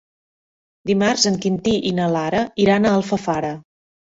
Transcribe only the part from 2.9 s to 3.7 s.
a Alfafara.